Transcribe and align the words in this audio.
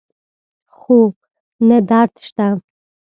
خو 0.77 0.97
نه 1.67 1.77
درد 1.89 2.13
شته 2.27 2.47